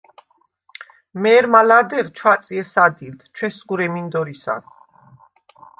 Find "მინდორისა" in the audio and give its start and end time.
3.93-4.55